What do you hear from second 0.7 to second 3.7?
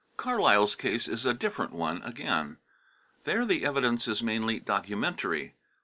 case is a different one again. There the